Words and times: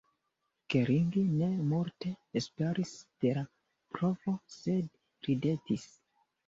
Gering 0.73 1.11
ne 1.41 1.49
multe 1.73 2.15
esperis 2.43 2.97
de 3.27 3.37
la 3.41 3.47
provo, 3.99 4.37
sed 4.59 4.93
ridetis. 5.31 5.89